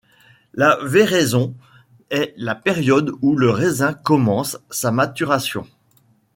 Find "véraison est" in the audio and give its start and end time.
0.81-2.33